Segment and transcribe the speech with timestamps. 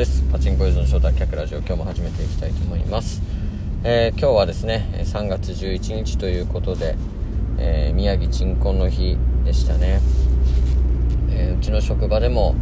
[0.00, 0.22] です。
[0.32, 3.20] パチンコ依存症脱却ラジオ今日も始めていきたいと思います、
[3.84, 6.96] えー、今日はですね3月11日ということで、
[7.58, 10.00] えー、宮城鎮魂の日でしたね、
[11.28, 12.54] えー、うちの職場でも、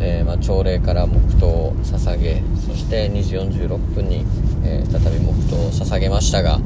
[0.00, 4.24] えまあ、朝礼から黙祷を捧げそして2時46分に、
[4.64, 6.58] え再び黙祷を捧げましたが、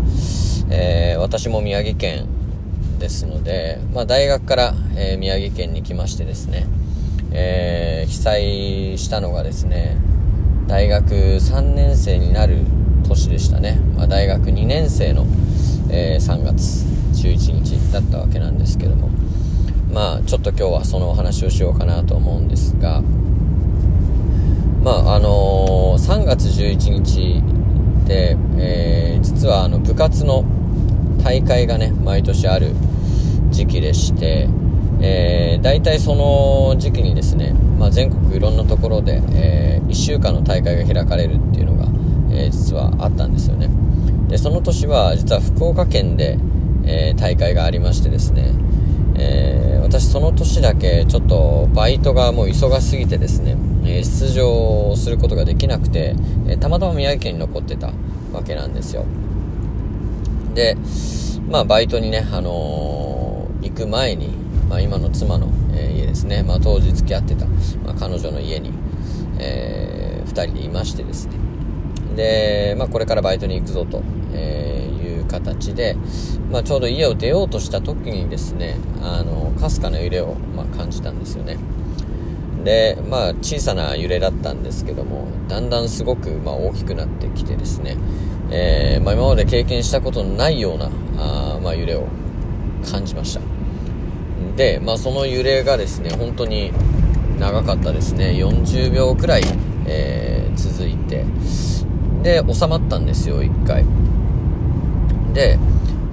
[0.70, 2.28] え私も宮城県
[3.00, 6.68] ですので、まあ、大学から、え宮城県に来ましてですね
[7.38, 9.98] えー、被災したのがですね
[10.66, 12.62] 大学3年生になる
[13.06, 15.26] 年でしたね、まあ、大学2年生の、
[15.90, 16.86] えー、3月
[17.22, 19.10] 11日だったわけなんですけども。
[19.92, 23.02] まあちょっと今日はそのお話をしようかなと思うんですが。
[24.82, 27.42] まああのー、3月11日
[28.06, 30.44] で、えー、実はあの部活の
[31.22, 32.72] 大会がね毎年ある
[33.50, 34.48] 時期でして
[35.00, 41.86] えー、大体その時期にですね、まあ、全国いろんなところで、えー、1週間の大会が開かれるっていうのが、
[42.30, 43.68] えー、実はあったんですよね。
[44.28, 46.38] でその年は実は福岡県で、
[46.84, 48.52] えー、大会がありましてですね、
[49.18, 56.14] え、私その年だけちょっとバイトがもう忙しすぎてですね、え、出場することができなくて、
[56.48, 57.92] え、たまたま宮城県に残ってた
[58.32, 59.04] わけなんですよ。
[60.54, 60.76] で
[61.48, 68.72] まあバイトにね、あの、行く前にまあ、今の妻の、えー、家ですね、まあ、当時付き合ってた、まあ、彼女の家に、
[69.38, 71.34] えー、2人でいましてですね。
[72.16, 75.96] で、まあ、これからバイトに行くぞと、えいう形で、
[76.50, 81.56] まあ、ちょうど家を出ようとした時にですねあのかすかな揺れを、まあ、感じたんですよね。
[82.64, 87.96] でまあ小さな揺れだったんですけどもだんだんすごく、まあ、大きくなってきてですね、
[88.50, 92.08] えー、まあ、今まで経験したことのないようなあ、まあ、揺れを
[92.90, 93.55] 感じました。
[94.56, 96.72] で、まあ、その揺れがですね、本当に
[97.38, 98.30] 長かったですね。
[98.30, 99.42] 40秒くらい、
[99.86, 101.24] えー、続いて、
[102.22, 103.84] で、収まったんですよ、1回。
[105.32, 105.58] で、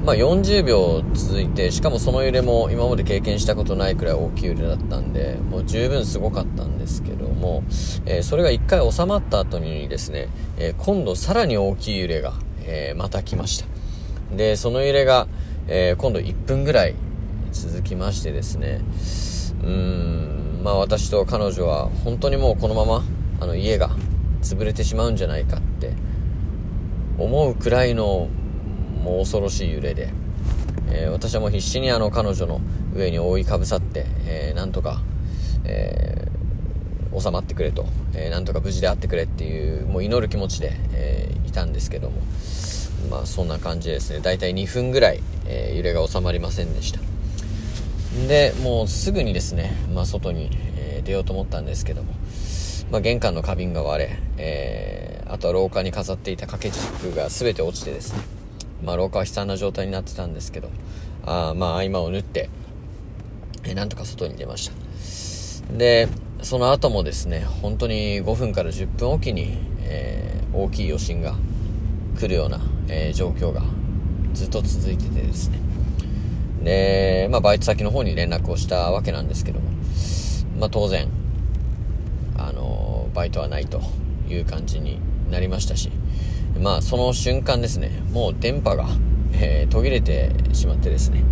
[0.06, 7.64] まあ、40秒続いて、しかもその揺れも今まで経験したことないくらい大きい揺れだったんで、もう十分すごかったんですけども、
[8.06, 12.34] えー、それが1回収まった後にですね、えー、今度さらに大きい揺れが、
[12.66, 13.66] え、また来ました。
[14.36, 15.28] で、その揺れが、
[15.68, 16.96] え今度1分ぐらい
[17.54, 18.82] 続きましてですね。
[19.64, 23.04] うーんまあ私と彼女は本当にもうこのまま
[23.40, 23.92] あの家が
[24.42, 25.94] 潰れてしまうんじゃないかって
[27.18, 28.28] 思うくらいの
[29.04, 30.10] もう恐ろしい揺れで、
[30.90, 32.60] えー、私はもう必死にあの彼女の
[32.96, 35.02] 上に覆いかぶさって、えー、なんとか、
[35.64, 42.22] えー、収まってくれと、えー、なんとか無事であってくれっていうもう祈る気持ちで、え、いたんですけども。
[43.10, 44.20] まあそんな感じですね。
[44.22, 47.13] 大体2分ぐらい、え、揺れが収まりませんでした。
[48.28, 52.14] で、もうすぐにですね、まあ、外に、えー、出ようと思ったんですけども、
[52.92, 58.20] まあ、玄関の花瓶が割れ、えー、あとは廊下に飾っていた掛け軸が全て落ちてですね、
[58.84, 60.70] まあ、廊下は悲惨な状態になってたんですけど、
[61.26, 62.50] あまあ、合間を縫って、
[63.64, 65.74] えー、なんとか外に出ました。
[65.76, 66.08] で、
[66.44, 71.36] その後もですね、本当に5分から10分おきに、えー、大きい余震が
[72.20, 72.60] 来るような、
[72.90, 73.64] えー、状況が
[74.34, 75.60] ずっと続いててですね、
[76.64, 79.70] で、まあ、バイト先の方に連絡をしたわけなんですけども、
[80.60, 81.10] まあ、当然、
[82.38, 83.82] あの、バイトはないと
[84.30, 85.92] いう感じになりましたし、
[86.60, 88.88] まあ、その瞬間ですね、もう電波が、
[89.34, 91.24] えー、途切れてしまってですね、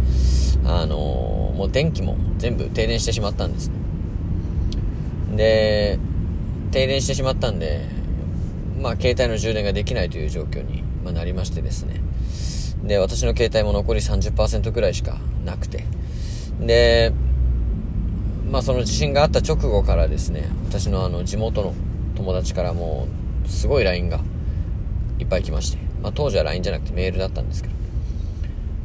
[0.66, 3.76] あのもう電気も全部停電してしまったんですね。
[5.36, 6.00] で、
[6.72, 7.86] 停電してしまったんで、
[8.82, 12.02] まあ、携帯の充電ができないという状況に、まなりましてですね、
[12.84, 15.86] で、私の携帯も残り30%くらいしかなくて。
[16.60, 17.14] で、
[18.50, 21.74] まあその地震があった直後からですね、私のあの地元の
[22.16, 23.08] 友達からも
[23.46, 24.20] うすごい LINE が
[25.20, 27.76] いっぱい来まして、まあ当時は LINE じゃなくてメールだったんですけど、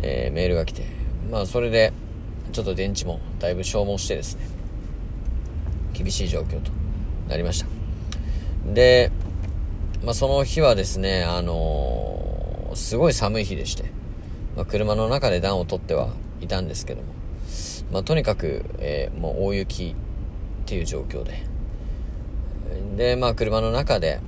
[0.03, 0.87] えー、メールが来て、
[1.31, 1.93] まあそれで
[2.53, 4.47] ちょっと電池もだいぶ消耗してですね、
[5.95, 6.71] 厳しい状況と
[7.29, 7.67] なりました。
[8.73, 9.11] で、
[10.05, 12.36] まあその日はですね、あのー
[12.75, 13.85] すごい寒い日でして、
[14.57, 16.11] まあ、車の中で暖を取っては
[16.41, 17.09] いたんですけども、
[17.93, 19.95] まあ、とにかく、えー、もう大雪っ
[20.65, 21.47] ていう状況で、
[22.97, 24.21] で、まあ、車の中で、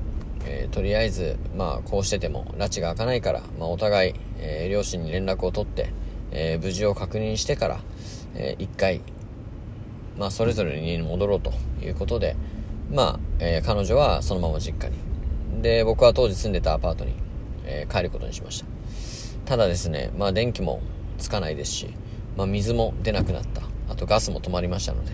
[0.44, 5.90] えー、とりあえず、まあ、こうしてても、拉致が開かないから、まあ、お互い、えー、両親に連絡を取って、
[6.30, 7.80] えー、無事を確認してから、
[8.34, 9.00] えー、一回、
[10.18, 11.52] まあ、それぞれに戻ろうと
[11.82, 12.36] いうことで、
[12.90, 15.62] まあ、えー、彼女はそのまま実家に。
[15.62, 17.12] で、僕は当時住んでたアパートに
[17.68, 18.66] えー、帰ることにしました。
[19.44, 20.80] ただですねまあ電気も
[21.18, 21.88] つかないですし、
[22.36, 23.62] まあ、水も出なくなった。
[23.88, 25.12] あとガスも止まりましたので。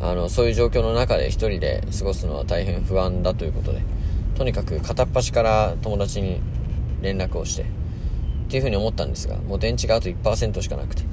[0.00, 3.82] あのそういう状況の中で1人で過ごすのは大変不安だということで
[4.34, 6.40] とにかく片っ端から友達に
[7.02, 7.66] 連絡をしてっ
[8.48, 11.04] ていうふうに思ったんですがもう電池があと1%しかなくて。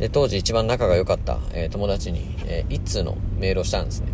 [0.00, 4.06] で当時一番仲が良かった、えー、友達に、えー、1通のメールをしたんですね、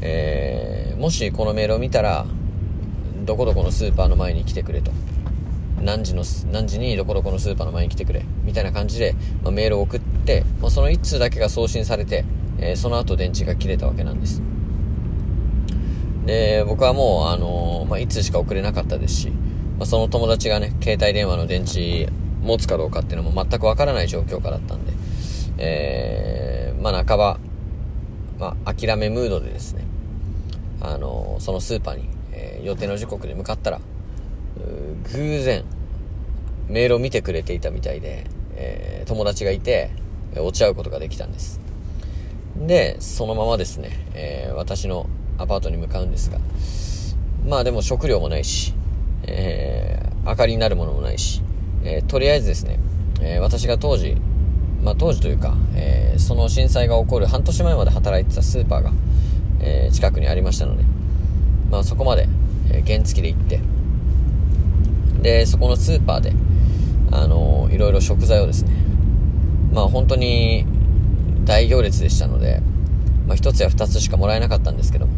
[0.00, 2.26] えー、もしこのメールを見たら
[3.24, 4.90] どこどこのスーパーの前に来てくれと。
[5.80, 6.22] 何時の
[6.52, 8.24] 何時にどこどこのスーパーの前に来てくれ。
[8.44, 12.24] みたいな感じで、まあ、メールを送って、まあ、その1通だけが送信されて、
[12.58, 14.42] えー、その後電池が切れたわけなんです。
[16.26, 19.30] で僕はもう、あのー、まあ、1通しか送れなかったですし、
[19.78, 22.08] まあ、その友達がね携帯電話の電池
[22.42, 24.92] 持つかどうかっていうのも全くわからない状況下だったんで、
[25.58, 27.38] えー、まあ半ば、
[28.38, 29.84] まあ諦めムードでですね、
[30.80, 32.08] あのー、そのスーパーに、
[32.62, 33.80] 予定の時刻で向かったら、
[35.12, 35.64] 偶然、
[36.68, 39.90] メールを見てくれていたみたいで、えー、友達がいて、
[40.36, 41.60] 落ち合うことができたんです。
[42.56, 45.06] で、そのままですね、えー、私の
[45.38, 46.38] アパートに向かうんですが、
[47.48, 48.74] まあでも食料もないし、
[49.24, 51.42] えー、明かりになるものもないし、
[51.82, 52.78] え、とりあえずですね、
[53.20, 54.16] え、私が当時、
[54.82, 58.92] まあ、当時というか、え、その震災が起こる半年前まで働いてたスーパーが、
[59.60, 60.84] え近くにありましたので、
[61.70, 62.28] まあ、そこまで、
[62.86, 63.60] 原付で行って、
[65.22, 66.32] で、そこのスーパーで、
[67.12, 68.72] あのいろいろ食材をですね、
[69.72, 70.64] まあ本当に
[71.44, 72.62] 大行列でしたので、
[73.26, 75.12] まあ1つや2つしかもらえなかったんですけども、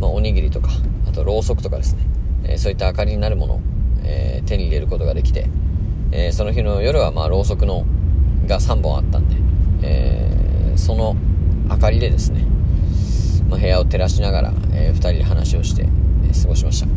[0.00, 0.70] まあおにぎりとか、
[1.08, 2.02] あとろうそくとかですね、
[2.44, 3.60] えそういった明かりになるものを、
[4.02, 5.48] え手に入れることができて、
[6.12, 7.84] えー、その日の夜はまあろうそくの
[8.46, 9.36] が3本あったんで、
[9.82, 11.14] えー、その
[11.68, 12.44] 明かりでですね、
[13.48, 15.86] まあ、部屋を照らしながら、えー、2人で話をして、
[16.32, 16.88] 過ごしました。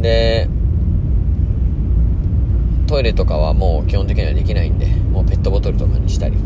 [0.00, 0.48] で
[2.86, 6.36] トイレとかはもう基本的にはできないんでもうペットボトルとかにしたり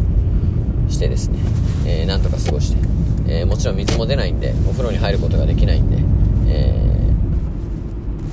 [0.88, 1.38] してですね、
[1.86, 2.78] えー、なんとか過ごして、
[3.26, 5.96] えー、もちろん水も出ないんでお風呂に入ることができないんで、
[6.48, 6.84] え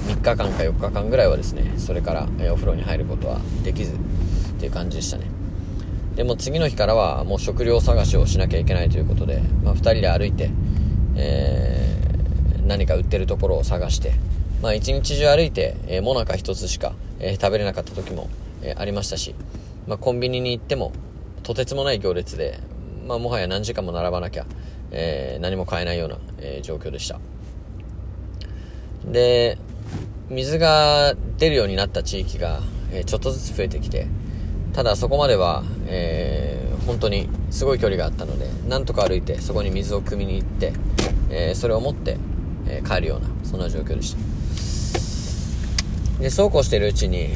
[0.07, 3.97] 3日間か4日間ぐらいはですねそれから、えお風呂に入ることはできずっ
[4.59, 5.25] ていう感じでしたね。
[6.15, 10.49] でも次の日からはもう食料探しをしなきゃいけないということで、まあ、2人で歩いて、
[11.15, 11.90] え、
[12.71, 14.13] 何か売ってるところを探して
[14.61, 18.29] まあ一日中歩いて、えー、もなか1つしか、えー、食べれなかった時も、
[18.61, 19.33] えありましたし、
[19.87, 20.93] まあ、コンビニに行っても
[21.43, 22.59] とてつもない行列で、
[23.07, 24.45] まあ、もはや何時間も並ばなきゃ、
[24.91, 27.19] え何も買えないような、え状況でした。
[29.05, 29.57] で
[30.29, 32.61] 水が出るようになった地域が、
[32.93, 34.07] え、ちょっとずつ増えてきて、
[34.73, 40.71] ただそこまでは、えー、本当にすごい距離があったので、なんとか歩いてそこに水を汲みに行って、
[41.29, 42.17] えー、それを持って、
[42.71, 44.15] え帰るような、そんな状況でし
[46.15, 46.21] た。
[46.23, 47.29] で、そうこうしてるうちに、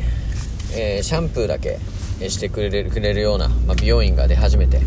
[0.74, 1.80] えシャンプーだけ
[2.28, 4.82] してくれるくれるような、まあ、美容院が出始めて、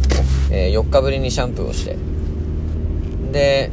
[0.50, 1.97] え4日ぶりにシャンプーをして、
[3.33, 3.71] で、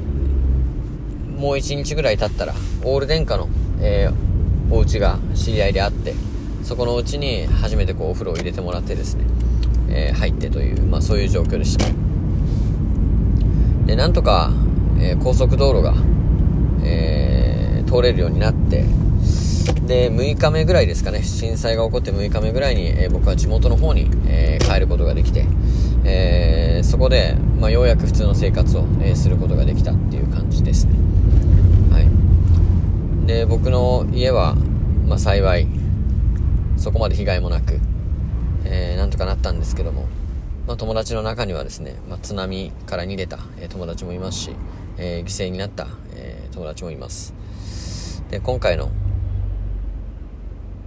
[1.38, 3.50] もう1日ぐらい経ったら、オール電化の、
[3.80, 6.14] えー、お家が知り合いであって
[6.64, 9.26] そこのうちに初めてこうお風呂を入れてもらってですね、
[9.90, 11.86] えー、入ってという、まあ、そういう状況でした
[13.86, 14.52] でなんとか、
[15.00, 15.94] えー、高速道路が、
[17.96, 18.86] 通れるようになって
[19.88, 25.46] で6日目ぐらいですかね震災が起こって6日目ぐらいに、え僕は地元の方に、えー帰ることができて、
[26.04, 30.94] えそこで、まあ、ようやく普通の生活を、えすることができたっていう感じですね。
[31.92, 33.28] はい。
[33.28, 34.56] で僕の家は、
[35.06, 35.68] まあ、幸い
[36.78, 37.80] そこまで被害もなく、
[38.66, 40.08] えー、なんとかなったんですけども、
[40.68, 44.52] まあ、友達の中にはですね、まあ、津波から逃げた、え、友達もいますし、
[44.98, 47.34] え、犠牲になった、え友達もいます。
[48.36, 48.92] で今回の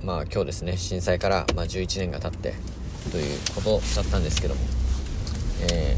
[0.05, 2.53] まあ今日ですね震災から、まあ、11年が経って
[3.11, 4.61] ということだったんですけども、
[5.73, 5.97] え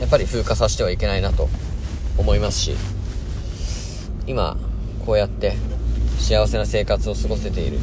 [0.00, 1.50] やっぱり風化させてはいけないなと
[2.16, 2.74] 思いますし
[4.26, 4.56] 今
[5.04, 5.52] こうやって
[6.18, 7.78] 幸せな生活を過ごせている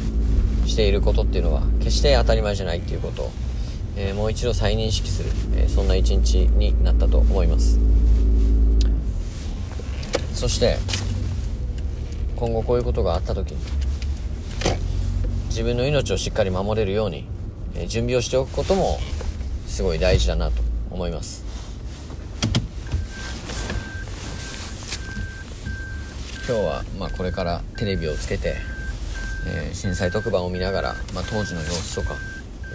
[0.66, 3.30] していることっていうのは決して当たり前じゃないっていうことを、
[3.96, 7.78] えー、もう一度再認識する、えー、そんな一日になったと思います。
[10.34, 10.78] そして
[12.40, 13.58] 今後こういうことがあった時に
[15.60, 17.26] 自分の命をしっかり守れるように、
[17.86, 18.98] 準備をしておくことも
[19.66, 21.44] すごい大事だなと思います。
[26.48, 28.54] 今日は、まあ、これからテレビをつけて、
[29.46, 32.14] えー、震災特番を見ながら、まあ、当時の様子とか、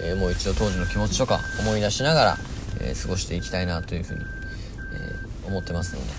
[0.00, 2.36] えー、もう一度当時の気持ちとか思い出しながら、
[2.82, 6.12] えー、過ごしていきたいなというふうに、え思ってますので、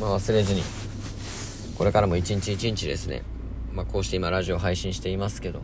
[0.00, 0.62] まあ、忘れずに
[1.78, 3.22] これからも一日一日ですね、
[3.72, 5.62] まあ、こうして今ラジオ配信していますけど、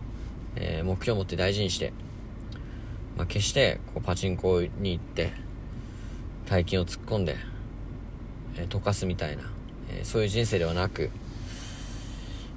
[0.55, 1.93] え目標を持って大事にして、
[3.17, 5.33] まあ、決してこうパチンコに行って
[6.47, 7.37] 大金を突っ込んで、
[8.57, 9.43] えー、溶かすみたいな、
[9.91, 11.11] えー、そういう人生ではなく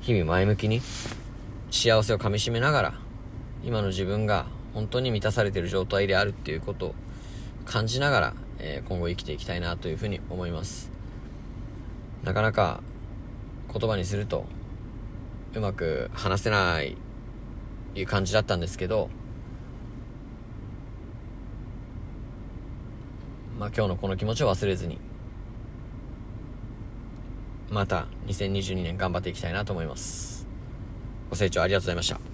[0.02, 0.80] 日々前向きに
[1.72, 2.94] 幸せをかみしめながら
[3.64, 4.46] 今の自分が
[4.76, 6.96] 本当に満たされている状態であるっていうことを
[7.66, 10.92] 感じながら、えー、今後生きていきたいなというふうに思います。
[12.24, 12.82] なかなか
[13.78, 14.46] 言葉にすると
[15.54, 16.98] うまく話せない
[17.96, 19.10] いう感じだったんですけど
[23.60, 25.00] まあ今日のこの気持ちを忘れずに
[27.70, 30.48] また2022年頑張っていきたいなと思います。
[31.30, 32.27] ご清聴ありがとうございました。